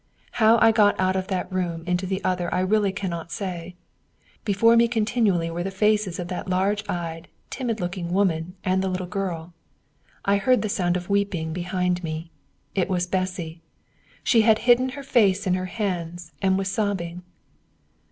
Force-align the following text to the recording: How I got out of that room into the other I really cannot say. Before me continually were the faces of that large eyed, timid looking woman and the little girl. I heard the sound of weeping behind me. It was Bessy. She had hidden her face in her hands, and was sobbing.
How 0.31 0.57
I 0.57 0.71
got 0.71 0.99
out 0.99 1.15
of 1.15 1.27
that 1.27 1.53
room 1.53 1.83
into 1.85 2.07
the 2.07 2.23
other 2.23 2.51
I 2.51 2.61
really 2.61 2.91
cannot 2.91 3.31
say. 3.31 3.75
Before 4.43 4.75
me 4.75 4.87
continually 4.87 5.51
were 5.51 5.61
the 5.61 5.69
faces 5.69 6.17
of 6.17 6.27
that 6.29 6.49
large 6.49 6.83
eyed, 6.89 7.27
timid 7.51 7.79
looking 7.79 8.11
woman 8.11 8.55
and 8.63 8.81
the 8.81 8.87
little 8.87 9.05
girl. 9.05 9.53
I 10.25 10.37
heard 10.37 10.63
the 10.63 10.69
sound 10.69 10.97
of 10.97 11.11
weeping 11.11 11.53
behind 11.53 12.03
me. 12.03 12.31
It 12.73 12.89
was 12.89 13.05
Bessy. 13.05 13.61
She 14.23 14.41
had 14.41 14.57
hidden 14.65 14.89
her 14.97 15.03
face 15.03 15.45
in 15.45 15.53
her 15.53 15.67
hands, 15.67 16.31
and 16.41 16.57
was 16.57 16.71
sobbing. 16.71 17.21